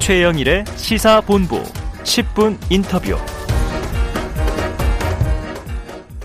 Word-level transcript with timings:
최영일의 0.00 0.64
시사본부 0.76 1.62
10분 2.02 2.56
인터뷰. 2.70 3.16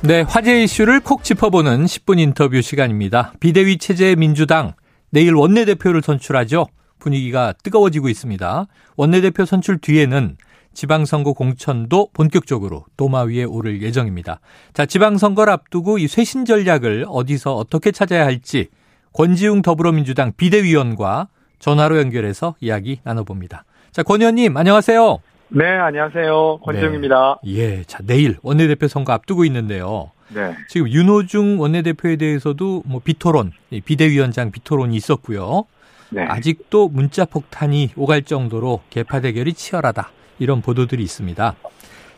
네, 0.01 0.21
화제 0.21 0.63
이슈를 0.63 1.01
콕 1.01 1.23
짚어보는 1.25 1.83
10분 1.85 2.19
인터뷰 2.19 2.61
시간입니다. 2.61 3.33
비대위 3.41 3.77
체제 3.77 4.15
민주당 4.15 4.73
내일 5.09 5.33
원내대표를 5.33 6.01
선출하죠. 6.01 6.67
분위기가 6.99 7.53
뜨거워지고 7.63 8.07
있습니다. 8.07 8.65
원내대표 8.95 9.43
선출 9.45 9.77
뒤에는 9.77 10.37
지방선거 10.73 11.33
공천도 11.33 12.09
본격적으로 12.13 12.85
도마 12.95 13.23
위에 13.23 13.43
오를 13.43 13.83
예정입니다. 13.83 14.39
자, 14.73 14.85
지방선거를 14.85 15.51
앞두고 15.51 15.99
이 15.99 16.07
쇄신 16.07 16.45
전략을 16.45 17.05
어디서 17.09 17.55
어떻게 17.55 17.91
찾아야 17.91 18.25
할지 18.25 18.69
권지웅 19.11 19.61
더불어민주당 19.61 20.31
비대위원과 20.35 21.27
전화로 21.65 21.97
연결해서 21.97 22.53
이야기 22.59 22.99
나눠봅니다. 23.03 23.63
자, 23.89 24.03
권 24.03 24.21
의원님, 24.21 24.55
안녕하세요. 24.55 25.17
네, 25.47 25.65
안녕하세요. 25.65 26.59
권지웅입니다. 26.59 27.39
네. 27.43 27.51
예, 27.55 27.83
자, 27.85 27.97
내일 28.05 28.37
원내대표 28.43 28.87
선거 28.87 29.13
앞두고 29.13 29.45
있는데요. 29.45 30.11
네. 30.27 30.55
지금 30.69 30.87
윤호중 30.87 31.59
원내대표에 31.59 32.17
대해서도 32.17 32.83
뭐 32.85 33.01
비토론, 33.03 33.51
비대위원장 33.83 34.51
비토론이 34.51 34.95
있었고요. 34.95 35.65
네. 36.11 36.21
아직도 36.25 36.89
문자 36.89 37.25
폭탄이 37.25 37.93
오갈 37.95 38.21
정도로 38.21 38.81
개파 38.91 39.21
대결이 39.21 39.53
치열하다. 39.53 40.11
이런 40.37 40.61
보도들이 40.61 41.01
있습니다. 41.01 41.55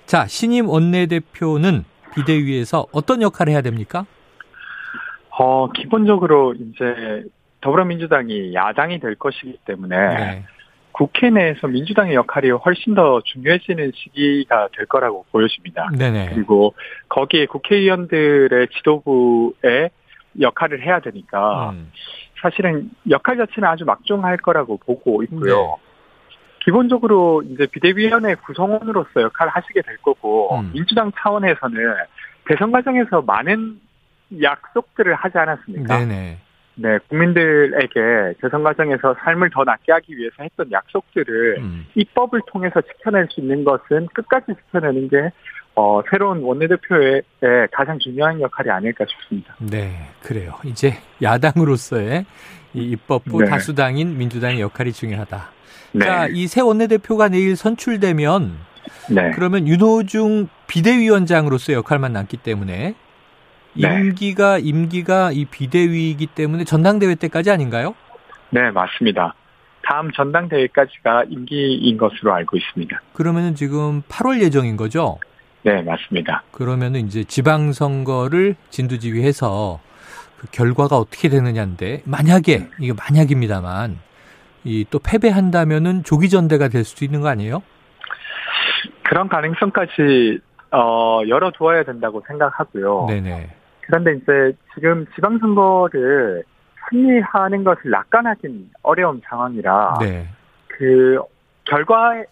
자, 0.08 0.28
신임 0.28 0.68
원내대표는 0.68 1.86
비대위에서 2.16 2.88
어떤 2.92 3.22
역할을 3.22 3.54
해야 3.54 3.62
됩니까? 3.62 4.06
어, 5.40 5.72
기본적으로 5.72 6.54
이제 6.54 7.24
더불어민주당이 7.62 8.54
야당이 8.54 9.00
될 9.00 9.16
것이기 9.16 9.60
때문에 9.66 9.98
네. 9.98 10.46
국회 10.92 11.30
내에서 11.30 11.68
민주당의 11.68 12.16
역할이 12.16 12.50
훨씬 12.50 12.96
더 12.96 13.22
중요해지는 13.24 13.92
시기가 13.94 14.70
될 14.76 14.88
거라고 14.88 15.26
보여집니다. 15.32 15.90
네네. 15.96 16.30
그리고 16.34 16.74
거기에 17.10 17.46
국회의원들의 17.46 18.68
지도부의 18.70 19.92
역할을 20.40 20.84
해야 20.84 21.00
되니까 21.00 21.72
음, 21.72 21.92
사실은 22.42 22.90
역할 23.10 23.38
자체는 23.38 23.70
아주 23.70 23.86
막중할 23.86 24.38
거라고 24.38 24.78
보고 24.78 25.22
있고요. 25.24 25.56
네. 25.56 25.88
기본적으로 26.64 27.44
이제 27.44 27.68
비대위원회 27.68 28.36
구성원으로서 28.36 29.22
역할을 29.22 29.52
하시게 29.52 29.82
될 29.84 29.98
거고 29.98 30.60
음. 30.60 30.72
민주당 30.74 31.12
차원에서는 31.16 31.78
대선 32.46 32.72
과정에서 32.72 33.22
많은 33.22 33.80
약속들을 34.42 35.14
하지 35.16 35.38
않았습니까? 35.38 36.00
네네. 36.00 36.40
네, 36.80 37.00
국민들에게 37.10 38.36
대선 38.40 38.64
과정에서 38.64 39.16
삶을 39.24 39.50
더 39.52 39.64
낫게 39.64 39.92
하기 39.92 40.16
위해서 40.16 40.36
했던 40.44 40.72
약속들을 40.72 41.58
음, 41.58 41.86
입법을 41.96 42.42
통해서 42.48 42.82
지켜낼 42.82 43.28
수 43.32 43.42
있는 43.42 43.64
것은 43.64 44.08
끝까지 44.14 44.54
지켜내는 44.66 45.10
게 45.10 45.32
어, 45.76 46.02
새로운 46.10 46.42
원내대표의 46.42 47.22
가장 47.72 47.98
중요한 48.00 48.40
역할이 48.42 48.70
아닐까 48.70 49.06
싶습니다. 49.08 49.56
네, 49.60 50.08
그래요. 50.22 50.54
이제 50.66 50.94
야당으로서의 51.22 52.26
이 52.74 52.82
입법부 52.92 53.42
네. 53.42 53.50
다수당인 53.50 54.18
민주당의 54.18 54.62
역할이 54.62 54.92
중요하다. 54.94 55.50
네, 55.94 56.06
자, 56.06 56.28
이 56.28 56.48
새 56.48 56.62
원내대표가 56.62 57.30
내일 57.30 57.56
선출되면 57.56 58.58
네, 59.10 59.32
그러면 59.32 59.68
윤호중 59.68 60.48
비대위원장으로서의 60.68 61.78
역할만 61.78 62.14
남기 62.14 62.38
때문에 62.38 62.78
네. 62.78 62.96
임기가 63.78 64.58
임기가 64.60 65.32
이 65.32 65.46
비대위이기 65.46 66.28
때문에 66.28 66.64
전당대회 66.64 67.16
때까지 67.16 67.52
아닌가요? 67.52 67.96
네, 68.50 68.72
맞습니다. 68.72 69.34
다음 69.84 70.12
전당대회까지가 70.12 71.26
임기인 71.30 71.98
것으로 71.98 72.34
알고 72.34 72.58
있습니다. 72.58 73.00
그러면은 73.14 73.56
지금 73.56 74.02
8월 74.04 74.42
예정인 74.42 74.76
거죠? 74.76 75.20
네, 75.64 75.82
맞습니다. 75.82 76.44
그러면은 76.52 77.06
이제 77.08 77.24
지방선거를 77.24 78.56
진두지휘해서 78.70 79.80
그 80.38 80.48
결과가 80.52 80.98
어떻게 80.98 81.30
되느냐인데 81.30 82.02
만약에 82.06 82.68
이게 82.80 82.94
만약입니다만 82.94 84.00
이 84.66 84.86
또 84.90 85.00
패배한다면은 85.00 86.04
조기 86.04 86.30
전대가 86.30 86.68
될 86.68 86.84
수도 86.84 87.06
있는 87.06 87.22
거 87.22 87.30
아니에요? 87.30 87.64
그런 89.04 89.30
가능성까지 89.30 90.40
어, 90.72 91.22
열어두어야 91.28 91.84
된다고 91.84 92.22
생각하고요. 92.28 93.06
네네. 93.08 93.50
그런데 93.88 94.14
이제 94.14 94.56
지금 94.74 95.06
지방선거를 95.16 96.44
승리하는 96.90 97.64
것을 97.64 97.90
낙관하긴 97.90 98.70
어려운 98.84 99.22
상황이라 99.28 99.98
네. 100.02 100.28
그 100.68 101.20
결과에 101.66 102.26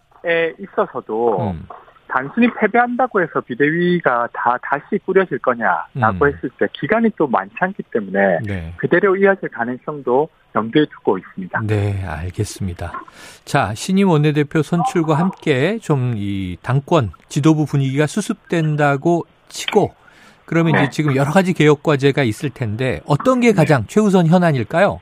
있어서도 0.59 1.51
음. 1.51 1.67
단순히 2.07 2.47
패배한다고 2.53 3.21
해서 3.21 3.41
비대위가 3.41 4.29
다 4.31 4.57
다시 4.61 4.97
꾸려질 5.05 5.39
거냐라고 5.39 6.25
음. 6.25 6.27
했을 6.27 6.49
때 6.57 6.67
기간이 6.73 7.09
또 7.17 7.27
많지 7.27 7.55
않기 7.59 7.83
때문에 7.91 8.39
네. 8.45 8.73
그대로 8.77 9.15
이어질 9.15 9.49
가능성도 9.49 10.29
염두에 10.55 10.85
두고 10.89 11.17
있습니다. 11.17 11.61
네, 11.67 12.05
알겠습니다. 12.05 12.93
자, 13.43 13.73
신임 13.73 14.09
원내대표 14.09 14.61
선출과 14.61 15.15
함께 15.15 15.79
좀 15.79 16.13
이 16.15 16.57
당권 16.61 17.11
지도부 17.27 17.65
분위기가 17.65 18.07
수습된다고 18.07 19.25
치고 19.49 19.93
그러면 20.45 20.73
네. 20.73 20.83
이제 20.83 20.89
지금 20.91 21.15
여러 21.15 21.31
가지 21.31 21.53
개혁 21.53 21.83
과제가 21.83 22.23
있을 22.23 22.49
텐데 22.49 23.01
어떤 23.05 23.39
게 23.39 23.51
가장 23.51 23.85
최우선 23.87 24.27
현안일까요? 24.27 24.99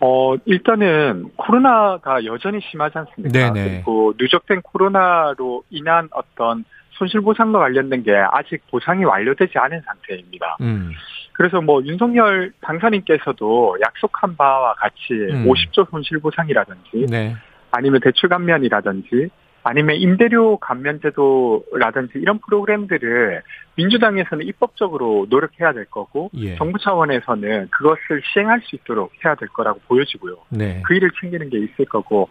어, 0.00 0.34
일단은 0.44 1.30
코로나가 1.36 2.24
여전히 2.24 2.60
심하지 2.70 2.98
않습니까? 2.98 3.32
네네. 3.32 3.68
그리고 3.68 4.14
누적된 4.18 4.62
코로나로 4.62 5.64
인한 5.70 6.08
어떤 6.12 6.64
손실보상과 6.92 7.58
관련된 7.58 8.02
게 8.02 8.12
아직 8.12 8.62
보상이 8.70 9.04
완료되지 9.04 9.58
않은 9.58 9.82
상태입니다. 9.82 10.56
음. 10.60 10.92
그래서 11.32 11.60
뭐 11.60 11.80
윤석열 11.84 12.52
당선인께서도 12.60 13.76
약속한 13.80 14.36
바와 14.36 14.74
같이 14.74 15.12
음. 15.12 15.46
50조 15.46 15.88
손실보상이라든지 15.90 17.06
네. 17.08 17.36
아니면 17.70 18.00
대출 18.02 18.28
감면이라든지 18.28 19.28
아니면 19.68 19.96
임대료 19.96 20.56
감면 20.56 20.98
제도라든지 21.02 22.12
이런 22.18 22.38
프로그램들을 22.38 23.42
민주당에서는 23.76 24.46
입법적으로 24.46 25.26
노력해야 25.28 25.72
될 25.74 25.84
거고 25.84 26.30
예. 26.36 26.56
정부 26.56 26.78
차원에서는 26.78 27.68
그것을 27.70 28.22
시행할 28.32 28.62
수 28.62 28.76
있도록 28.76 29.12
해야 29.22 29.34
될 29.34 29.48
거라고 29.50 29.78
보여지고요. 29.86 30.36
네. 30.48 30.80
그 30.86 30.94
일을 30.94 31.10
챙기는 31.20 31.50
게 31.50 31.58
있을 31.58 31.84
거고 31.84 32.30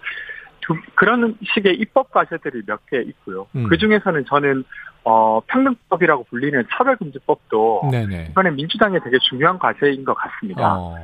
두- 0.61 0.75
그런 0.95 1.37
식의 1.53 1.75
입법 1.75 2.11
과제들이 2.11 2.63
몇 2.65 2.79
개 2.89 2.97
있고요. 3.01 3.45
음. 3.55 3.67
그 3.69 3.77
중에서는 3.77 4.25
저는 4.25 4.63
어, 5.03 5.39
평등법이라고 5.47 6.23
불리는 6.25 6.65
차별금지법도 6.75 7.89
네, 7.91 8.05
네. 8.07 8.27
이번에 8.31 8.49
민주당에 8.51 8.97
되게 9.03 9.17
중요한 9.29 9.59
과제인 9.59 10.03
것 10.03 10.15
같습니다. 10.15 10.75
어. 10.75 10.95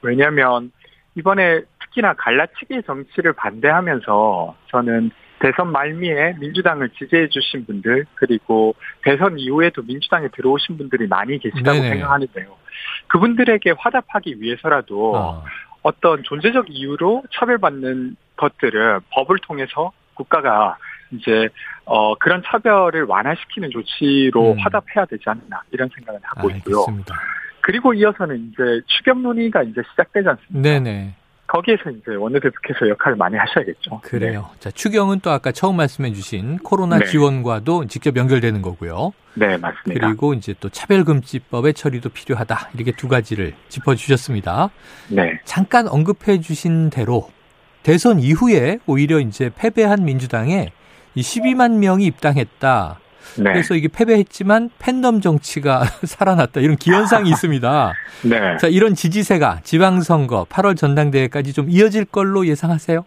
왜냐하면 0.00 0.72
이번에 1.16 1.60
특히나 1.80 2.14
갈라치기 2.14 2.82
정치를 2.86 3.34
반대하면서 3.34 4.56
저는 4.68 5.10
대선 5.42 5.72
말미에 5.72 6.36
민주당을 6.38 6.90
지지해 6.90 7.28
주신 7.28 7.66
분들 7.66 8.06
그리고 8.14 8.76
대선 9.02 9.40
이후에도 9.40 9.82
민주당에 9.82 10.28
들어오신 10.28 10.78
분들이 10.78 11.08
많이 11.08 11.36
계시다고 11.38 11.78
네네. 11.78 11.88
생각하는데요. 11.90 12.56
그분들에게 13.08 13.72
화답하기 13.76 14.40
위해서라도 14.40 15.16
어. 15.16 15.44
어떤 15.82 16.22
존재적 16.22 16.66
이유로 16.70 17.24
차별받는 17.34 18.16
것들을 18.36 19.00
법을 19.10 19.38
통해서 19.40 19.90
국가가 20.14 20.76
이제 21.10 21.48
어 21.84 22.14
그런 22.14 22.42
차별을 22.46 23.02
완화시키는 23.04 23.70
조치로 23.70 24.52
음. 24.52 24.58
화답해야 24.60 25.06
되지 25.06 25.24
않나 25.26 25.62
이런 25.72 25.90
생각을 25.92 26.20
하고 26.22 26.50
있고요. 26.50 26.78
알겠습니다. 26.78 27.16
그리고 27.62 27.94
이어서는 27.94 28.52
이제 28.52 28.80
추경 28.86 29.22
논의가 29.22 29.64
이제 29.64 29.82
시작되지 29.90 30.28
않습니까? 30.28 30.68
네, 30.68 30.78
네. 30.78 31.14
거기에서 31.52 31.90
이제 31.90 32.14
원내대표께서 32.14 32.88
역할을 32.88 33.16
많이 33.16 33.36
하셔야겠죠. 33.36 34.00
그래요. 34.02 34.48
자, 34.58 34.70
추경은 34.70 35.20
또 35.20 35.30
아까 35.30 35.52
처음 35.52 35.76
말씀해 35.76 36.14
주신 36.14 36.56
코로나 36.58 36.98
네. 36.98 37.04
지원과도 37.04 37.88
직접 37.88 38.16
연결되는 38.16 38.62
거고요. 38.62 39.12
네, 39.34 39.48
네, 39.48 39.56
맞습니다. 39.58 40.06
그리고 40.06 40.32
이제 40.32 40.54
또 40.60 40.70
차별금지법의 40.70 41.74
처리도 41.74 42.08
필요하다. 42.08 42.70
이렇게 42.74 42.92
두 42.92 43.06
가지를 43.06 43.52
짚어 43.68 43.94
주셨습니다. 43.96 44.70
네, 45.10 45.40
잠깐 45.44 45.88
언급해 45.88 46.40
주신 46.40 46.88
대로 46.88 47.28
대선 47.82 48.18
이후에 48.18 48.78
오히려 48.86 49.20
이제 49.20 49.50
패배한 49.54 50.06
민주당에 50.06 50.72
이 51.14 51.20
12만 51.20 51.78
명이 51.78 52.06
입당했다. 52.06 52.98
네, 53.38 53.52
그래서 53.52 53.74
이게 53.74 53.88
패배했지만 53.88 54.70
팬덤 54.78 55.20
정치가 55.20 55.84
살아났다. 56.04 56.60
이런 56.60 56.76
기현상이 56.76 57.28
있습니다. 57.30 57.92
네. 58.28 58.56
자, 58.58 58.68
이런 58.68 58.94
지지세가 58.94 59.60
지방선거 59.62 60.44
8월 60.44 60.76
전당대회까지 60.76 61.52
좀 61.52 61.70
이어질 61.70 62.04
걸로 62.04 62.46
예상하세요? 62.46 63.04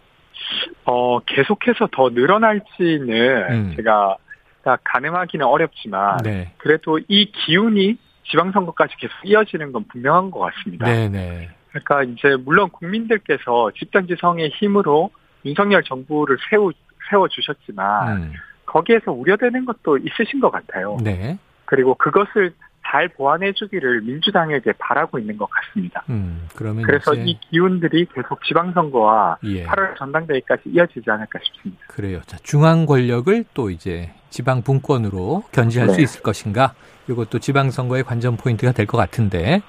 어 0.86 1.20
계속해서 1.22 1.90
더 1.92 2.10
늘어날지는 2.10 3.52
음. 3.52 3.74
제가 3.76 4.18
다 4.64 4.78
가능하기는 4.84 5.46
어렵지만 5.46 6.18
네. 6.24 6.52
그래도 6.58 7.00
이 7.08 7.32
기운이 7.32 7.98
지방선거까지 8.30 8.96
계속 8.98 9.14
이어지는 9.24 9.72
건 9.72 9.86
분명한 9.88 10.32
것 10.32 10.40
같습니다. 10.40 10.86
네, 10.88 11.10
네. 11.10 11.50
그러니까 11.70 12.04
이제 12.04 12.36
물론 12.44 12.70
국민들께서 12.70 13.72
집단지성의 13.78 14.52
힘으로 14.60 15.12
윤석열 15.46 15.84
정부를 15.84 16.38
세우 16.50 16.72
세워 17.10 17.28
주셨지만 17.28 18.18
음. 18.18 18.34
거기에서 18.76 19.14
우려되는 19.14 19.64
것도 19.64 19.98
있으신 20.00 20.42
것 20.42 20.52
같아요. 20.52 20.98
네. 21.02 21.38
그리고 21.64 21.96
그것을 21.96 22.54
잘 22.86 23.08
보완해 23.08 23.54
주기를 23.54 24.02
민주당에게 24.02 24.74
바라고 24.78 25.18
있는 25.18 25.38
것 25.38 25.50
같습니다. 25.50 26.04
음. 26.10 26.48
그러면 26.56 26.84
그래서 26.84 27.14
이제 27.14 27.24
이 27.26 27.40
기운들이 27.50 28.06
계속 28.14 28.44
지방선거와 28.44 29.38
예. 29.46 29.66
8월 29.66 29.96
전당대회까지 29.98 30.64
이어지지 30.68 31.10
않을까 31.10 31.40
싶습니다. 31.44 31.82
그래요. 31.88 32.20
자, 32.26 32.38
중앙 32.44 32.86
권력을 32.86 33.46
또 33.54 33.70
이제 33.70 34.12
지방 34.30 34.62
분권으로 34.62 35.44
견제할 35.54 35.90
수 35.90 35.96
네. 35.98 36.04
있을 36.04 36.22
것인가? 36.22 36.74
이것도 37.10 37.40
지방 37.40 37.72
선거의 37.72 38.04
관전 38.04 38.36
포인트가 38.38 38.74
될 38.74 38.86
것 38.86 38.98
같은데. 38.98 39.62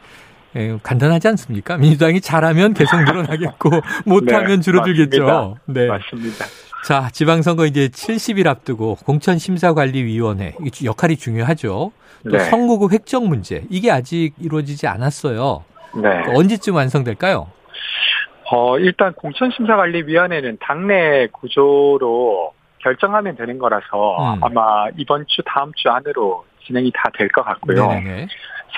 에, 0.57 0.79
간단하지 0.83 1.29
않습니까? 1.29 1.77
민주당이 1.77 2.21
잘하면 2.21 2.75
계속 2.75 2.97
늘어나겠고 2.99 3.71
못하면 4.07 4.57
네, 4.57 4.61
줄어들겠죠. 4.61 5.59
네. 5.67 5.87
맞습니다. 5.87 6.45
자, 6.87 7.09
지방선거 7.11 7.67
이제 7.67 7.89
70일 7.89 8.47
앞두고 8.47 8.99
공천심사관리위원회 9.07 10.55
역할이 10.85 11.17
중요하죠. 11.17 11.91
또 12.23 12.31
네. 12.31 12.39
선거구 12.39 12.91
획정 12.93 13.27
문제 13.27 13.65
이게 13.71 13.91
아직 13.91 14.35
이루어지지 14.39 14.87
않았어요. 14.87 15.65
네. 16.01 16.09
언제쯤 16.33 16.77
완성될까요? 16.77 17.51
어, 18.53 18.79
일단 18.79 19.13
공천심사관리위원회는 19.15 20.59
당내 20.61 21.27
구조로 21.33 22.53
결정하면 22.91 23.35
되는 23.35 23.59
거라서 23.59 24.35
음. 24.37 24.45
아마 24.45 24.87
이번 24.97 25.25
주 25.27 25.43
다음 25.45 25.73
주 25.75 25.89
안으로 25.91 26.45
진행이 26.65 26.93
다 26.95 27.11
될 27.19 27.29
것 27.33 27.43
같고요. 27.45 27.89
네네. 27.89 28.29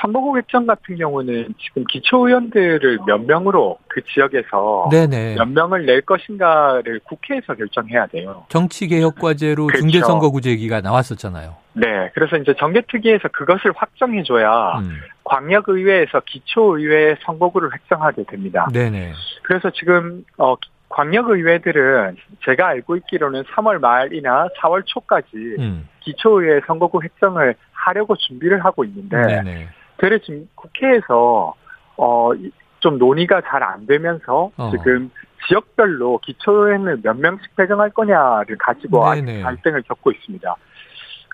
선거구 0.00 0.36
획정 0.38 0.66
같은 0.66 0.96
경우는 0.96 1.54
지금 1.58 1.84
기초의원들을 1.90 3.00
몇 3.06 3.20
명으로 3.22 3.78
그 3.88 4.00
지역에서 4.04 4.88
네네. 4.90 5.34
몇 5.34 5.48
명을 5.48 5.84
낼 5.86 6.02
것인가를 6.02 7.00
국회에서 7.04 7.54
결정해야 7.54 8.06
돼요. 8.06 8.44
정치개혁과제로 8.48 9.66
그렇죠. 9.66 9.80
중대선거구제기가 9.80 10.80
나왔었잖아요. 10.82 11.56
네. 11.74 12.10
그래서 12.14 12.36
이제 12.36 12.54
정개특위에서 12.58 13.28
그것을 13.28 13.72
확정해줘야 13.76 14.78
음. 14.78 15.00
광역의회에서 15.24 16.20
기초의회 16.26 17.16
선거구를 17.24 17.72
획정하게 17.74 18.24
됩니다. 18.24 18.68
네네. 18.72 19.12
그래서 19.42 19.70
지금 19.70 20.24
어 20.38 20.54
광역의회들은 20.88 22.16
제가 22.44 22.68
알고 22.68 22.96
있기로는 22.96 23.44
3월 23.44 23.78
말이나 23.78 24.48
4월 24.58 24.82
초까지 24.86 25.56
음. 25.58 25.88
기초의회 26.00 26.62
선거구 26.66 27.02
획정을 27.02 27.54
하려고 27.72 28.16
준비를 28.16 28.64
하고 28.64 28.84
있는데 28.84 29.16
네네. 29.16 29.68
그래 29.96 30.18
지금 30.20 30.48
국회에서 30.54 31.54
어 31.96 32.32
좀 32.80 32.98
논의가 32.98 33.42
잘 33.42 33.58
안 33.62 33.86
되면서 33.86 34.50
어. 34.56 34.70
지금 34.70 35.10
지역별로 35.46 36.18
기초의회는 36.18 37.02
몇 37.02 37.16
명씩 37.18 37.56
배정할 37.56 37.90
거냐를 37.90 38.56
가지고 38.56 39.12
네네. 39.14 39.32
아직 39.32 39.42
갈등을 39.42 39.82
겪고 39.82 40.12
있습니다. 40.12 40.54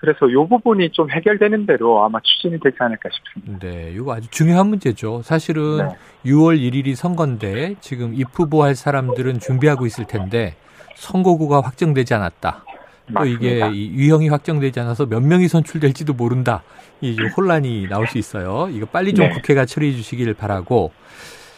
그래서 0.05 0.27
이 0.27 0.47
부분이 0.47 0.91
좀 0.91 1.09
해결되는 1.09 1.65
대로 1.65 2.03
아마 2.03 2.19
추진이 2.21 2.59
되지 2.59 2.75
않을까 2.79 3.09
싶습니다. 3.11 3.65
네, 3.65 3.91
이거 3.95 4.13
아주 4.13 4.29
중요한 4.29 4.67
문제죠. 4.67 5.23
사실은 5.23 5.77
네. 5.77 6.31
6월 6.31 6.59
1일이 6.59 6.93
선거인데 6.95 7.75
지금 7.81 8.13
입후보할 8.13 8.75
사람들은 8.75 9.39
준비하고 9.39 9.87
있을 9.87 10.05
텐데 10.05 10.55
선거구가 10.95 11.61
확정되지 11.61 12.13
않았다. 12.13 12.63
또 13.17 13.25
이게 13.25 13.59
맞습니다. 13.59 13.69
이 13.69 13.89
유형이 13.95 14.29
확정되지 14.29 14.79
않아서 14.81 15.07
몇 15.07 15.21
명이 15.21 15.47
선출될지도 15.47 16.13
모른다. 16.13 16.61
이좀 17.01 17.27
혼란이 17.29 17.87
나올 17.87 18.07
수 18.07 18.19
있어요. 18.19 18.69
이거 18.71 18.85
빨리 18.85 19.13
좀 19.13 19.27
네. 19.27 19.33
국회가 19.33 19.65
처리해 19.65 19.95
주시길 19.95 20.33
바라고. 20.35 20.91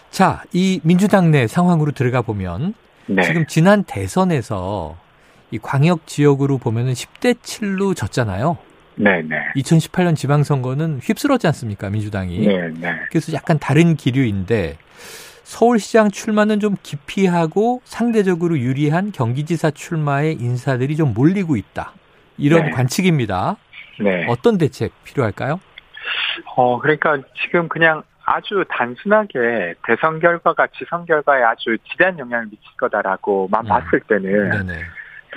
자, 0.10 0.44
이 0.54 0.80
민주당 0.84 1.32
내 1.32 1.48
상황으로 1.48 1.92
들어가 1.92 2.22
보면 2.22 2.74
네. 3.08 3.24
지금 3.24 3.46
지난 3.46 3.84
대선에서 3.84 4.96
이 5.52 5.60
광역 5.60 6.06
지역으로 6.08 6.58
보면은 6.58 6.94
10대 6.94 7.36
7로 7.36 7.96
졌잖아요. 7.96 8.58
네, 8.96 9.22
네. 9.22 9.38
2018년 9.56 10.16
지방선거는 10.16 11.00
휩쓸었지 11.02 11.48
않습니까, 11.48 11.90
민주당이. 11.90 12.48
네, 12.48 12.70
네. 12.80 12.96
그래서 13.10 13.32
약간 13.34 13.60
다른 13.60 13.96
기류인데 13.96 14.78
서울시장 15.44 16.12
출마는 16.12 16.60
좀 16.60 16.76
기피하고 16.82 17.82
상대적으로 17.86 18.58
유리한 18.58 19.12
경기지사 19.12 19.72
출마의 19.72 20.34
인사들이 20.34 20.98
좀 20.98 21.14
몰리고 21.14 21.56
있다. 21.56 21.94
이런 22.38 22.66
네. 22.66 22.72
관측입니다. 22.72 23.56
네. 24.02 24.26
어떤 24.28 24.58
대책 24.58 24.92
필요할까요? 25.04 25.60
어, 26.56 26.80
그러니까 26.80 27.18
지금 27.42 27.70
그냥 27.70 28.04
아주 28.26 28.66
단순하게 28.70 29.76
대선 29.86 30.20
결과가 30.20 30.68
지선 30.78 31.06
결과에 31.06 31.44
아주 31.44 31.78
지대한 31.90 32.20
영향을 32.20 32.48
미칠 32.48 32.66
거다라고만 32.78 33.66
음. 33.66 33.68
봤을 33.70 34.02
때는 34.02 34.50
네네. 34.50 34.82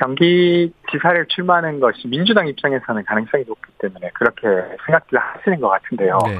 경기지사를 0.00 1.26
출마하는 1.28 1.78
것이 1.78 2.08
민주당 2.08 2.48
입장에서는 2.48 3.04
가능성이 3.04 3.44
높기 3.46 3.70
때문에 3.78 4.10
그렇게 4.14 4.48
생각들 4.86 5.18
하시는 5.18 5.60
것 5.60 5.68
같은데요. 5.68 6.18
네. 6.24 6.36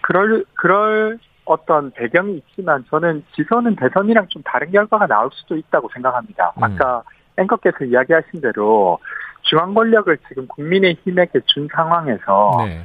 그럴 0.00 0.44
그럴 0.54 1.18
어떤 1.44 1.90
배경이 1.92 2.38
있지만 2.38 2.84
저는 2.90 3.24
지선은 3.34 3.76
대선이랑 3.76 4.28
좀 4.28 4.42
다른 4.42 4.70
결과가 4.70 5.06
나올 5.06 5.30
수도 5.32 5.56
있다고 5.56 5.90
생각합니다. 5.92 6.52
음. 6.56 6.64
아까 6.64 7.02
앵커께서 7.36 7.84
이야기하신 7.84 8.40
대로 8.40 8.98
중앙 9.42 9.74
권력을 9.74 10.16
지금 10.28 10.46
국민의힘에게 10.48 11.40
준 11.46 11.68
상황에서 11.72 12.64
네. 12.66 12.84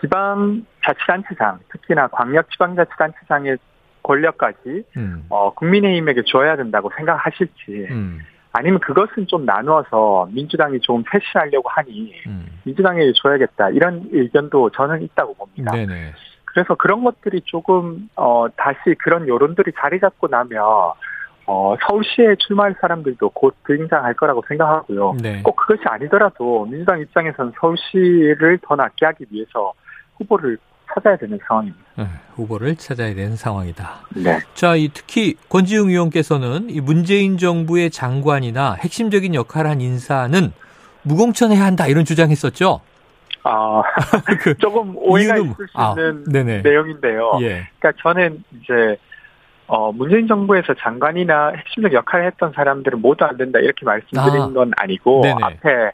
지방 0.00 0.64
자치단체장, 0.84 1.60
특히나 1.70 2.08
광역 2.08 2.50
지방자치단체장의 2.50 3.58
권력까지 4.02 4.84
음. 4.96 5.26
어, 5.28 5.52
국민의힘에게 5.54 6.22
줘야 6.26 6.56
된다고 6.56 6.90
생각하실지 6.96 7.88
음. 7.90 8.20
아니면 8.52 8.80
그것은 8.80 9.26
좀 9.28 9.44
나누어서 9.44 10.28
민주당이 10.32 10.80
좀 10.80 11.04
쇄신하려고 11.10 11.68
하니 11.68 12.12
음. 12.26 12.46
민주당에게 12.64 13.12
줘야겠다 13.14 13.70
이런 13.70 14.08
의견도 14.10 14.70
저는 14.70 15.02
있다고 15.02 15.34
봅니다. 15.34 15.72
네네. 15.72 16.12
그래서 16.46 16.74
그런 16.74 17.04
것들이 17.04 17.42
조금 17.44 18.08
어, 18.16 18.46
다시 18.56 18.94
그런 18.98 19.28
여론들이 19.28 19.72
자리 19.80 20.00
잡고 20.00 20.26
나면 20.28 20.62
어, 21.46 21.76
서울시에 21.86 22.36
출마할 22.36 22.74
사람들도 22.80 23.30
곧 23.30 23.54
등장할 23.66 24.14
거라고 24.14 24.42
생각하고요. 24.48 25.16
네. 25.22 25.42
꼭 25.42 25.56
그것이 25.56 25.82
아니더라도 25.86 26.66
민주당 26.66 27.00
입장에서는 27.00 27.52
서울시를 27.60 28.58
더 28.62 28.74
낫게 28.76 29.06
하기 29.06 29.26
위해서 29.30 29.72
후보를 30.16 30.58
찾아야 30.94 31.16
되는 31.16 31.38
상황입니다. 31.46 31.84
네, 31.96 32.06
후보를 32.34 32.76
찾아야 32.76 33.14
되는 33.14 33.36
상황이다. 33.36 34.00
네. 34.16 34.38
자, 34.54 34.74
이 34.76 34.88
특히 34.92 35.34
권지웅 35.48 35.90
의원께서는 35.90 36.70
이 36.70 36.80
문재인 36.80 37.38
정부의 37.38 37.90
장관이나 37.90 38.74
핵심적인 38.74 39.34
역할을 39.34 39.70
한 39.70 39.80
인사는 39.80 40.52
무공천해야 41.02 41.64
한다 41.64 41.86
이런 41.86 42.04
주장했었죠. 42.04 42.80
아, 43.44 43.82
그 44.42 44.56
조금 44.58 44.94
오해가 44.96 45.34
이유는- 45.36 45.52
있을 45.52 45.66
수 45.68 45.78
아, 45.78 45.94
있는 45.96 46.24
네네. 46.24 46.62
내용인데요. 46.62 47.38
예. 47.42 47.66
그러니까 47.78 47.92
저는 48.02 48.44
이제 48.60 48.96
어, 49.66 49.92
문재인 49.92 50.26
정부에서 50.26 50.74
장관이나 50.74 51.52
핵심적 51.56 51.92
역할을 51.92 52.26
했던 52.26 52.52
사람들은 52.54 53.00
모두 53.00 53.24
안 53.24 53.36
된다 53.36 53.60
이렇게 53.60 53.84
말씀드린 53.86 54.42
아. 54.42 54.48
건 54.48 54.72
아니고 54.76 55.20
네네. 55.22 55.36
앞에 55.40 55.92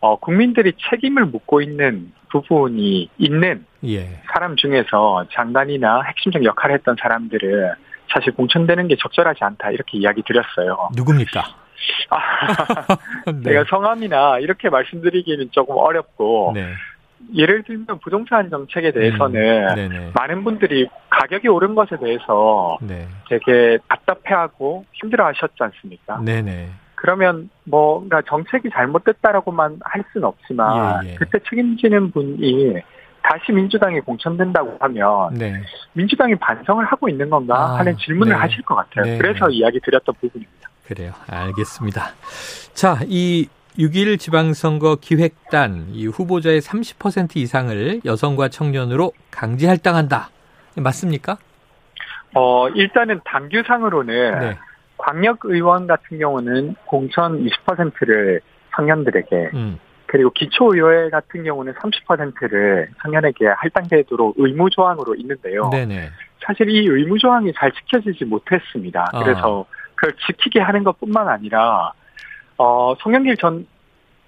어, 0.00 0.18
국민들이 0.18 0.74
책임을 0.90 1.24
묻고 1.24 1.62
있는 1.62 2.12
부분이 2.30 3.08
있는 3.16 3.64
예. 3.86 4.20
사람 4.32 4.56
중에서 4.56 5.26
장관이나 5.32 6.02
핵심적 6.02 6.44
역할을 6.44 6.76
했던 6.76 6.96
사람들은 7.00 7.74
사실 8.12 8.32
공천되는 8.34 8.88
게 8.88 8.96
적절하지 8.96 9.44
않다 9.44 9.70
이렇게 9.70 9.98
이야기 9.98 10.22
드렸어요. 10.22 10.90
누굽니까? 10.96 11.42
아, 12.10 12.20
네. 13.32 13.42
제가 13.50 13.64
성함이나 13.68 14.38
이렇게 14.38 14.68
말씀드리기는 14.70 15.50
조금 15.52 15.76
어렵고 15.76 16.52
네. 16.54 16.72
예를 17.34 17.62
들면 17.64 17.98
부동산 18.02 18.50
정책에 18.50 18.88
음, 18.88 18.92
대해서는 18.92 19.74
네네. 19.74 20.10
많은 20.14 20.44
분들이 20.44 20.88
가격이 21.10 21.48
오른 21.48 21.74
것에 21.74 21.96
대해서 21.98 22.78
네. 22.80 23.06
되게 23.28 23.78
답답해하고 23.88 24.84
힘들어하셨지 24.92 25.54
않습니까? 25.58 26.20
네네. 26.20 26.68
그러면 26.94 27.50
뭔가 27.64 28.22
정책이 28.22 28.70
잘못됐다라고만 28.70 29.80
할 29.82 30.04
수는 30.12 30.26
없지만 30.26 31.04
예, 31.04 31.10
예. 31.10 31.14
그때 31.14 31.38
책임지는 31.48 32.10
분이 32.10 32.74
다시 33.28 33.50
민주당이 33.50 34.00
공천된다고 34.00 34.76
하면 34.80 35.34
네. 35.34 35.54
민주당이 35.94 36.36
반성을 36.36 36.84
하고 36.84 37.08
있는 37.08 37.28
건가 37.28 37.56
아, 37.56 37.78
하는 37.78 37.96
질문을 37.96 38.32
네. 38.32 38.38
하실 38.38 38.62
것 38.62 38.76
같아요. 38.76 39.04
네, 39.04 39.18
그래서 39.18 39.46
네. 39.48 39.56
이야기 39.56 39.80
드렸던 39.80 40.14
부분입니다. 40.20 40.70
그래요. 40.86 41.12
알겠습니다. 41.28 42.10
자, 42.72 42.94
이6.1 43.00 44.18
지방선거 44.20 44.98
기획단 45.00 45.88
이 45.90 46.06
후보자의 46.06 46.60
30% 46.60 47.36
이상을 47.36 48.02
여성과 48.04 48.48
청년으로 48.48 49.12
강제 49.32 49.66
할당한다. 49.66 50.30
맞습니까? 50.76 51.38
어, 52.34 52.68
일단은 52.68 53.20
당규상으로는 53.24 54.38
네. 54.38 54.58
광역 54.98 55.40
의원 55.44 55.86
같은 55.88 56.18
경우는 56.18 56.76
공천 56.86 57.44
20%를 57.44 58.40
청년들에게 58.76 59.50
음. 59.54 59.78
그리고 60.06 60.30
기초의회 60.30 61.10
같은 61.10 61.44
경우는 61.44 61.74
30%를 61.74 62.88
청년에게 63.02 63.46
할당되도록 63.46 64.34
의무 64.38 64.70
조항으로 64.70 65.14
있는데요. 65.16 65.70
네네. 65.70 66.10
사실 66.44 66.68
이 66.70 66.86
의무 66.86 67.18
조항이 67.18 67.52
잘 67.54 67.72
지켜지지 67.72 68.24
못했습니다. 68.24 69.06
아. 69.12 69.22
그래서 69.22 69.66
그걸 69.94 70.14
지키게 70.26 70.60
하는 70.60 70.84
것뿐만 70.84 71.28
아니라 71.28 71.92
어 72.58 72.94
송영길 72.98 73.36
전 73.36 73.66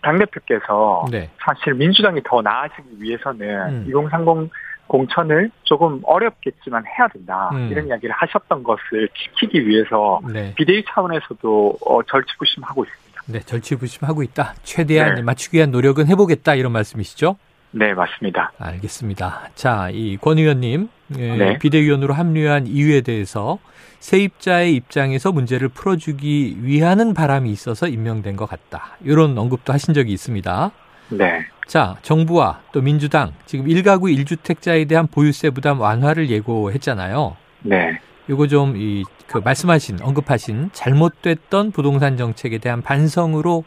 당대표께서 0.03 1.07
네. 1.11 1.31
사실 1.39 1.75
민주당이 1.75 2.23
더 2.25 2.43
나아지기 2.43 2.97
위해서는 2.99 3.69
음. 3.69 3.85
2030 3.89 4.51
공천을 4.87 5.51
조금 5.65 6.01
어렵겠지만 6.03 6.83
해야 6.87 7.09
된다 7.09 7.51
음. 7.53 7.69
이런 7.71 7.87
이야기를 7.89 8.15
하셨던 8.15 8.63
것을 8.63 9.09
지키기 9.15 9.67
위해서 9.67 10.21
네. 10.33 10.55
비대위 10.57 10.85
차원에서도 10.89 11.79
어, 11.87 12.03
절치부심하고 12.05 12.85
있습니다. 12.85 13.08
네, 13.29 13.41
절치부심하고 13.41 14.23
있다. 14.23 14.55
최대한 14.63 15.17
네. 15.17 15.23
맞추기 15.23 15.59
위한 15.59 15.71
노력은 15.71 16.07
해보겠다 16.09 16.55
이런 16.55 16.73
말씀이시죠? 16.73 17.37
네 17.73 17.93
맞습니다. 17.93 18.53
알겠습니다. 18.59 19.51
자, 19.55 19.91
이 19.93 20.17
권 20.17 20.39
의원님 20.39 20.89
예, 21.19 21.37
네. 21.37 21.59
비대위원으로 21.59 22.15
합류한 22.15 22.67
이유에 22.67 23.03
대해서 23.03 23.59
세입자의 24.01 24.75
입장에서 24.75 25.33
문제를 25.33 25.69
풀어주기 25.69 26.59
위하는 26.63 27.13
바람이 27.13 27.51
있어서 27.51 27.87
임명된 27.89 28.37
것 28.37 28.47
같다. 28.47 28.97
이런 29.05 29.37
언급도 29.37 29.73
하신 29.73 29.93
적이 29.93 30.13
있습니다. 30.15 30.71
네. 31.11 31.45
자, 31.67 31.97
정부와 32.03 32.61
또 32.73 32.81
민주당 32.81 33.35
지금 33.45 33.67
1가구 33.67 34.05
1주택자에 34.25 34.89
대한 34.89 35.07
보유세 35.07 35.51
부담 35.51 35.81
완화를 35.81 36.31
예고했잖아요. 36.31 37.37
네. 37.63 37.99
요거 38.29 38.47
좀 38.47 38.77
이 38.77 39.05
그 39.29 39.39
말씀하신 39.45 39.99
언급하신 40.03 40.71
잘못됐던 40.73 41.71
부동산 41.71 42.17
정책에 42.17 42.59
대한 42.59 42.81
반성으로 42.83 43.63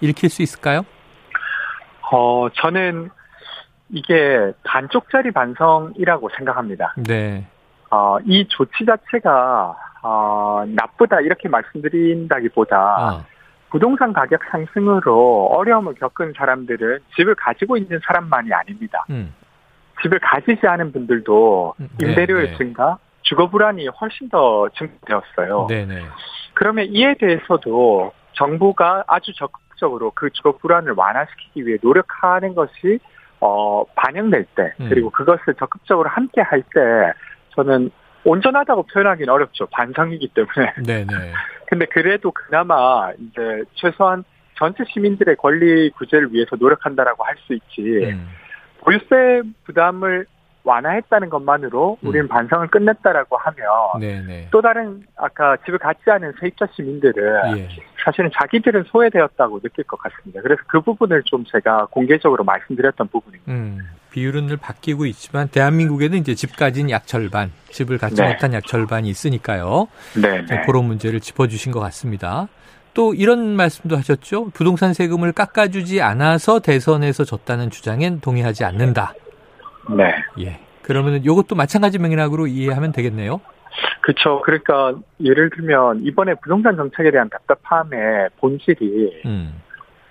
읽힐 0.00 0.28
수 0.28 0.42
있을까요? 0.42 0.84
어 2.10 2.48
저는 2.54 3.10
이게 3.90 4.52
반쪽짜리 4.64 5.30
반성이라고 5.30 6.28
생각합니다. 6.36 6.94
네. 7.06 7.46
어, 7.90 8.18
이 8.24 8.46
조치 8.48 8.84
자체가 8.84 9.76
어, 10.02 10.64
나쁘다 10.66 11.20
이렇게 11.20 11.48
말씀드린다기보다 11.48 12.76
아, 12.76 13.24
부동산 13.70 14.12
가격 14.12 14.40
상승으로 14.50 15.46
어려움을 15.52 15.94
겪은 15.94 16.32
사람들은 16.36 16.98
집을 17.14 17.36
가지고 17.36 17.76
있는 17.76 18.00
사람만이 18.04 18.52
아닙니다. 18.52 19.04
음. 19.10 19.32
집을 20.02 20.18
가지지 20.18 20.66
않은 20.66 20.90
분들도 20.92 21.74
음, 21.78 21.88
네, 21.98 22.08
임대료의 22.08 22.50
네. 22.50 22.56
증가, 22.56 22.98
주거 23.26 23.48
불안이 23.48 23.88
훨씬 23.88 24.28
더 24.28 24.68
증가되었어요. 24.70 25.66
네네. 25.68 26.02
그러면 26.54 26.86
이에 26.90 27.14
대해서도 27.14 28.12
정부가 28.32 29.04
아주 29.08 29.32
적극적으로 29.34 30.12
그 30.14 30.30
주거 30.30 30.56
불안을 30.56 30.94
완화시키기 30.96 31.66
위해 31.66 31.78
노력하는 31.82 32.54
것이 32.54 32.98
어, 33.40 33.84
반영될 33.96 34.46
때 34.54 34.72
음. 34.80 34.88
그리고 34.88 35.10
그것을 35.10 35.54
적극적으로 35.58 36.08
함께 36.08 36.40
할 36.40 36.62
때 36.62 36.80
저는 37.54 37.90
온전하다고 38.24 38.84
표현하기는 38.84 39.32
어렵죠. 39.32 39.66
반성이기 39.66 40.28
때문에. 40.28 40.74
네네. 40.86 41.32
근데 41.66 41.86
그래도 41.86 42.30
그나마 42.30 43.10
이제 43.18 43.64
최소한 43.74 44.24
전체 44.58 44.84
시민들의 44.84 45.36
권리 45.36 45.90
구제를 45.90 46.32
위해서 46.32 46.56
노력한다라고 46.56 47.24
할 47.24 47.36
수 47.46 47.54
있지. 47.54 47.82
음. 48.06 48.28
보유세 48.80 49.42
부담을 49.64 50.26
완화했다는 50.66 51.30
것만으로 51.30 51.98
음. 52.02 52.08
우리는 52.08 52.28
반성을 52.28 52.66
끝냈다라고 52.68 53.36
하면 53.36 53.66
네네. 54.00 54.48
또 54.50 54.60
다른 54.60 55.02
아까 55.16 55.56
집을 55.64 55.78
갖지 55.78 56.10
않은 56.10 56.34
세입자 56.40 56.66
시민들은 56.74 57.58
예. 57.58 57.68
사실은 58.04 58.30
자기들은 58.34 58.84
소외되었다고 58.88 59.60
느낄 59.60 59.84
것 59.84 59.96
같습니다. 59.98 60.42
그래서 60.42 60.60
그 60.66 60.80
부분을 60.80 61.22
좀 61.24 61.44
제가 61.44 61.86
공개적으로 61.90 62.44
말씀드렸던 62.44 63.08
부분입니다. 63.08 63.52
음. 63.52 63.78
비율은 64.10 64.46
늘 64.46 64.56
바뀌고 64.56 65.06
있지만 65.06 65.48
대한민국에는 65.48 66.18
이제 66.18 66.34
집 66.34 66.56
가진 66.56 66.90
약 66.90 67.06
절반, 67.06 67.52
집을 67.70 67.98
갖지 67.98 68.22
네. 68.22 68.28
못한 68.32 68.52
약 68.54 68.66
절반이 68.66 69.08
있으니까요. 69.08 69.88
네, 70.20 70.46
자, 70.46 70.56
네. 70.56 70.62
그런 70.64 70.84
문제를 70.84 71.20
짚어주신 71.20 71.70
것 71.70 71.80
같습니다. 71.80 72.48
또 72.94 73.12
이런 73.12 73.56
말씀도 73.56 73.94
하셨죠. 73.98 74.50
부동산 74.54 74.94
세금을 74.94 75.32
깎아주지 75.32 76.00
않아서 76.00 76.60
대선에서 76.60 77.24
졌다는 77.24 77.68
주장엔 77.68 78.20
동의하지 78.20 78.64
않는다. 78.64 79.12
네. 79.90 80.14
예. 80.40 80.60
그러면 80.82 81.16
이것도 81.16 81.54
마찬가지 81.56 81.98
맥락으로 81.98 82.46
이해하면 82.46 82.92
되겠네요. 82.92 83.40
그렇죠. 84.00 84.40
그러니까 84.42 84.94
예를 85.20 85.50
들면 85.50 86.02
이번에 86.02 86.34
부동산 86.42 86.76
정책에 86.76 87.10
대한 87.10 87.28
답답함의 87.28 88.30
본질이 88.38 89.22
음. 89.26 89.62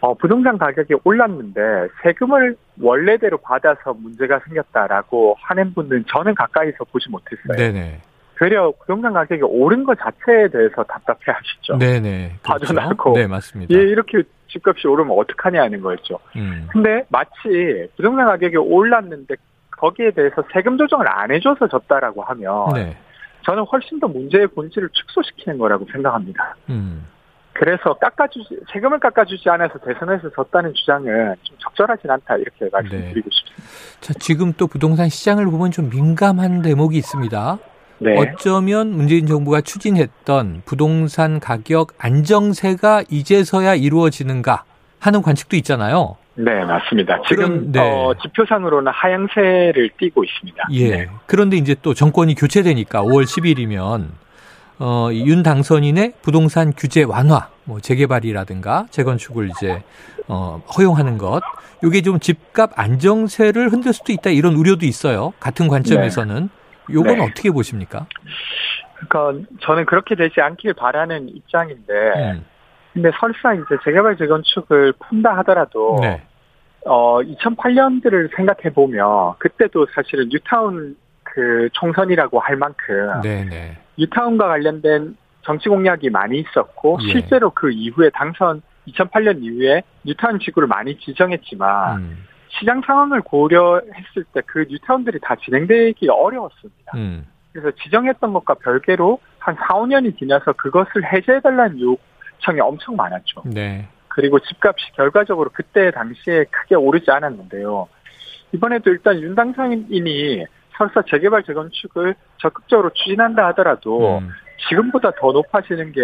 어, 0.02 0.14
부동산 0.14 0.58
가격이 0.58 0.96
올랐는데 1.04 1.62
세금을 2.04 2.56
원래대로 2.80 3.38
받아서 3.38 3.94
문제가 3.94 4.40
생겼다라고 4.46 5.36
하는 5.40 5.74
분들은 5.74 6.06
저는 6.08 6.36
가까이서 6.36 6.84
보지 6.92 7.10
못했어요. 7.10 7.56
네네. 7.58 8.02
되려 8.38 8.72
부동산 8.82 9.14
가격이 9.14 9.42
오른 9.44 9.86
것 9.86 9.98
자체에 9.98 10.50
대해서 10.50 10.84
답답해 10.84 11.20
하시죠. 11.26 11.78
네네. 11.78 12.34
그렇죠. 12.44 12.80
않고. 12.80 13.14
네, 13.14 13.28
맞습니다. 13.28 13.74
예, 13.74 13.82
이렇게 13.82 14.24
집값이 14.50 14.88
오르면 14.88 15.18
어떡하냐는 15.18 15.82
거였죠. 15.82 16.20
음. 16.36 16.68
근데 16.72 17.06
마치 17.10 17.88
부동산 17.96 18.28
가격이 18.28 18.58
올랐는데 18.58 19.36
거기에 19.78 20.12
대해서 20.12 20.44
세금 20.54 20.78
조정을 20.78 21.08
안 21.08 21.32
해줘서 21.32 21.68
졌다라고 21.68 22.24
하면 22.24 22.74
네. 22.74 22.98
저는 23.46 23.64
훨씬 23.64 24.00
더 24.00 24.08
문제의 24.08 24.48
본질을 24.48 24.90
축소시키는 24.92 25.58
거라고 25.58 25.86
생각합니다. 25.92 26.56
음. 26.70 27.06
그래서 27.54 27.94
깎아주지 27.94 28.60
세금을 28.74 29.00
깎아주지 29.00 29.50
않아서 29.50 29.80
대선에서 29.80 30.30
졌다는 30.32 30.74
주장은 30.74 31.36
좀 31.42 31.58
적절하진 31.60 32.12
않다 32.12 32.36
이렇게 32.36 32.68
말씀드리고 32.70 33.30
싶습니다. 33.32 33.64
자, 34.02 34.14
지금 34.20 34.52
또 34.54 34.68
부동산 34.68 35.08
시장을 35.08 35.46
보면 35.46 35.72
좀 35.72 35.90
민감한 35.90 36.62
대목이 36.62 36.98
있습니다. 36.98 37.58
네, 38.00 38.18
어쩌면 38.18 38.92
문재인 38.92 39.26
정부가 39.26 39.62
추진했던 39.62 40.64
부동산 40.66 41.40
가격 41.40 41.94
안정세가 41.98 43.04
이제서야 43.10 43.76
이루어지는가 43.76 44.66
하는 45.00 45.22
관측도 45.22 45.56
있잖아요. 45.58 46.18
네 46.36 46.66
맞습니다. 46.66 47.22
지금 47.28 47.72
네. 47.72 47.80
어, 47.80 48.14
지표상으로는 48.22 48.92
하향세를 48.92 49.90
띠고 49.98 50.24
있습니다. 50.24 50.68
예. 50.72 50.90
네. 50.90 51.10
그런데 51.26 51.58
이제 51.58 51.76
또 51.82 51.94
정권이 51.94 52.36
교체되니까 52.36 53.02
5월 53.04 53.24
10일이면 53.24 54.08
어, 54.80 55.12
이윤 55.12 55.44
당선인의 55.44 56.14
부동산 56.22 56.74
규제 56.76 57.04
완화, 57.04 57.50
뭐 57.64 57.80
재개발이라든가 57.80 58.88
재건축을 58.90 59.50
이제 59.50 59.82
어, 60.28 60.62
허용하는 60.78 61.18
것, 61.18 61.42
요게 61.84 62.02
좀 62.02 62.20
집값 62.20 62.72
안정세를 62.78 63.70
흔들 63.70 63.94
수도 63.94 64.12
있다 64.12 64.32
이런 64.32 64.56
우려도 64.56 64.86
있어요. 64.86 65.34
같은 65.40 65.68
관점에서는 65.68 66.50
요건 66.92 67.18
네. 67.18 67.24
어떻게 67.24 67.52
보십니까? 67.52 68.08
그러니까 69.08 69.48
저는 69.62 69.86
그렇게 69.86 70.16
되지 70.16 70.42
않길 70.42 70.74
바라는 70.74 71.30
입장인데, 71.30 71.94
음, 71.94 72.46
근데 72.96 73.12
설사 73.20 73.54
이제 73.54 73.78
재개발 73.84 74.16
재건축을 74.16 74.94
푼다 74.94 75.36
하더라도 75.40 75.98
네. 76.02 76.24
어 76.86 77.20
2008년들을 77.22 78.34
생각해 78.38 78.74
보면 78.74 79.34
그때도 79.38 79.88
사실은 79.94 80.30
뉴타운 80.30 80.96
그 81.24 81.68
총선이라고 81.74 82.40
할 82.40 82.56
만큼 82.56 83.20
네, 83.22 83.44
네. 83.44 83.78
뉴타운과 83.98 84.48
관련된 84.48 85.18
정치 85.42 85.68
공약이 85.68 86.10
많이 86.10 86.40
있었고 86.40 87.00
예. 87.04 87.12
실제로 87.12 87.50
그 87.50 87.70
이후에 87.70 88.12
당선 88.12 88.62
2008년 88.88 89.44
이후에 89.44 89.84
뉴타운 90.06 90.40
지구를 90.40 90.70
많이 90.70 90.98
지정했지만 90.98 91.98
음, 91.98 92.26
시장 92.48 92.82
상황을 92.82 93.22
고려했을 93.24 94.24
때 94.34 94.42
그 94.46 94.66
뉴타운들이 94.70 95.20
다 95.22 95.36
진행되기 95.36 96.08
어려웠습니다. 96.08 96.94
음, 96.96 97.26
그래서 97.52 97.72
지정했던 97.84 98.32
것과 98.32 98.54
별개로 98.54 99.20
한 99.40 99.56
4, 99.56 99.76
5년이 99.76 100.18
지나서 100.18 100.54
그것을 100.54 101.12
해제해달라는 101.12 101.82
요청이 102.46 102.60
엄청 102.62 102.96
많았죠. 102.96 103.44
네. 103.46 103.88
그리고 104.08 104.40
집값이 104.40 104.92
결과적으로 104.96 105.50
그때 105.54 105.92
당시에 105.92 106.46
크게 106.46 106.76
오르지 106.76 107.12
않았는데요. 107.12 107.88
이번에도 108.54 108.92
일단 108.92 109.20
윤 109.20 109.36
당선인이 109.36 110.46
설사 110.78 111.02
재개발 111.10 111.44
재건축을 111.44 112.16
적극적으로 112.38 112.92
추진한다 112.94 113.48
하더라도 113.48 114.20
음, 114.20 114.30
지금보다 114.70 115.12
더 115.20 115.32
높아지는 115.32 115.92
게 115.92 116.02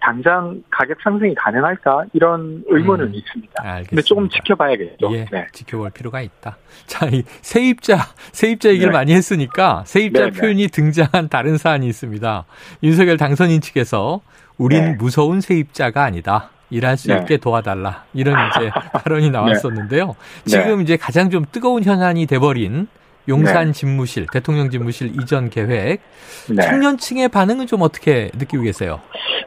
당장 0.00 0.62
가격 0.70 0.98
상승이 1.02 1.34
가능할까 1.34 2.04
이런 2.12 2.62
의문은 2.66 3.06
음, 3.06 3.14
있습니다. 3.14 3.52
알겠습니다. 3.56 3.90
근데 3.90 4.02
조금 4.02 4.28
지켜봐야겠죠. 4.28 5.12
예, 5.12 5.24
네. 5.32 5.46
지켜볼 5.52 5.90
필요가 5.90 6.20
있다. 6.20 6.58
자, 6.86 7.06
이 7.06 7.22
세입자, 7.40 7.96
세입자 8.32 8.68
얘기를 8.70 8.90
네. 8.90 8.98
많이 8.98 9.14
했으니까 9.14 9.82
세입자 9.86 10.24
네, 10.26 10.30
네. 10.30 10.40
표현이 10.40 10.68
등장한 10.68 11.28
다른 11.30 11.56
사안이 11.56 11.86
있습니다. 11.86 12.44
윤석열 12.82 13.16
당선인 13.16 13.62
측에서 13.62 14.20
우린 14.58 14.84
네. 14.84 14.94
무서운 14.96 15.40
세입자가 15.40 16.02
아니다. 16.04 16.50
일할 16.70 16.96
수 16.96 17.08
네. 17.08 17.18
있게 17.18 17.36
도와달라. 17.36 18.04
이런 18.14 18.36
이제 18.48 18.70
발언이 18.92 19.30
나왔었는데요. 19.30 20.06
네. 20.08 20.14
지금 20.44 20.80
이제 20.80 20.96
가장 20.96 21.30
좀 21.30 21.44
뜨거운 21.50 21.82
현안이 21.84 22.26
돼버린 22.26 22.88
용산 23.28 23.72
집무실, 23.72 24.26
대통령 24.32 24.70
집무실 24.70 25.20
이전 25.20 25.50
계획. 25.50 26.00
네. 26.50 26.62
청년층의 26.62 27.28
반응은 27.28 27.66
좀 27.66 27.82
어떻게 27.82 28.30
느끼고 28.34 28.62
계세요? 28.62 29.00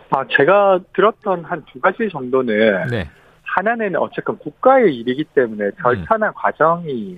아, 0.10 0.24
제가 0.38 0.80
들었던 0.96 1.44
한 1.46 1.64
두 1.72 1.80
가지 1.80 2.08
정도는 2.12 2.88
네. 2.90 3.10
하나는 3.44 3.96
어쨌든 3.98 4.38
국가의 4.38 4.96
일이기 4.96 5.24
때문에 5.36 5.72
절차나 5.82 6.32
과정이 6.32 7.18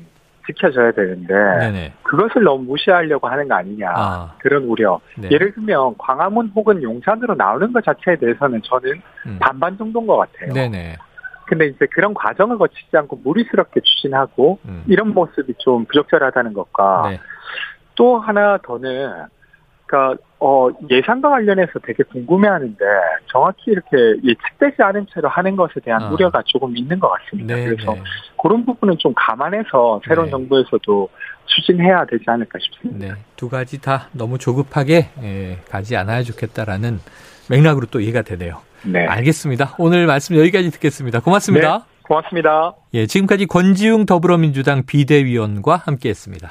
지켜져야 0.50 0.92
되는데 0.92 1.34
네네. 1.34 1.94
그것을 2.04 2.44
너무 2.44 2.64
무시하려고 2.64 3.28
하는 3.28 3.48
거 3.48 3.56
아니냐 3.56 3.92
아, 3.96 4.34
그런 4.40 4.64
우려. 4.64 5.00
네. 5.18 5.30
예를 5.32 5.54
들면 5.54 5.96
광화문 5.98 6.52
혹은 6.56 6.82
용산으로 6.82 7.36
나오는 7.36 7.72
것 7.72 7.84
자체에 7.84 8.16
대해서는 8.18 8.62
저는 8.64 9.02
음. 9.28 9.38
반반 9.40 9.78
정도인 9.78 10.08
것 10.08 10.18
같아요. 10.18 10.54
네네. 10.54 10.98
근데 11.46 11.68
이제 11.68 11.88
그런 11.92 12.14
과정을 12.14 12.58
거치지 12.58 12.96
않고 12.96 13.22
무리스럽게 13.24 13.82
추진하고 13.82 14.60
음. 14.66 14.84
이런 14.88 15.14
모습이 15.14 15.56
좀 15.58 15.86
부적절하다는 15.86 16.54
것과 16.54 17.10
네. 17.10 17.20
또 17.96 18.20
하나 18.20 18.58
더는 18.58 19.26
그러니까 19.86 20.24
어 20.42 20.70
예산과 20.90 21.30
관련해서 21.30 21.80
되게 21.84 22.02
궁금해하는데 22.04 22.86
정확히 23.30 23.72
이렇게 23.72 23.98
예측되지 24.24 24.82
않은 24.82 25.08
채로 25.14 25.28
하는 25.28 25.56
것에 25.58 25.82
대한 25.84 26.02
아. 26.02 26.10
우려가 26.12 26.42
조금 26.46 26.76
있는 26.78 26.98
것 26.98 27.10
같습니다. 27.10 27.56
네. 27.56 27.66
그래서 27.66 27.94
네. 27.94 28.02
그런 28.42 28.66
부분은 28.66 28.98
좀 29.00 29.14
감안해서 29.16 30.02
새로운 30.08 30.28
네. 30.28 30.32
정부에서도 30.32 31.10
추진해야 31.46 32.06
되지 32.06 32.24
않을까 32.28 32.58
싶습니다. 32.60 33.08
네. 33.08 33.22
두 33.36 33.50
가지 33.50 33.82
다 33.82 34.08
너무 34.14 34.38
조급하게 34.38 35.10
예, 35.24 35.58
가지 35.70 35.98
않아야 35.98 36.24
좋겠다라는 36.24 37.00
맥락으로 37.50 37.88
또 37.88 38.00
이해가 38.00 38.22
되네요. 38.22 38.62
네. 38.86 39.06
알겠습니다. 39.06 39.76
오늘 39.78 40.06
말씀 40.06 40.38
여기까지 40.38 40.72
듣겠습니다. 40.72 41.20
고맙습니다. 41.20 41.86
고맙습니다. 42.04 42.74
예, 42.94 43.06
지금까지 43.06 43.46
권지웅 43.46 44.06
더불어민주당 44.06 44.84
비대위원과 44.86 45.76
함께했습니다. 45.76 46.50